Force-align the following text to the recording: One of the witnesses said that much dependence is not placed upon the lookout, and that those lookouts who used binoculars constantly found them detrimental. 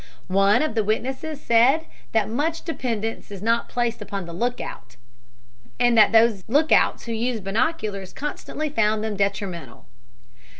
One 0.25 0.63
of 0.63 0.73
the 0.73 0.83
witnesses 0.83 1.39
said 1.39 1.85
that 2.11 2.27
much 2.27 2.63
dependence 2.63 3.29
is 3.29 3.43
not 3.43 3.69
placed 3.69 4.01
upon 4.01 4.25
the 4.25 4.33
lookout, 4.33 4.95
and 5.79 5.95
that 5.95 6.11
those 6.11 6.43
lookouts 6.47 7.05
who 7.05 7.11
used 7.11 7.43
binoculars 7.43 8.11
constantly 8.11 8.69
found 8.69 9.03
them 9.03 9.15
detrimental. 9.15 9.85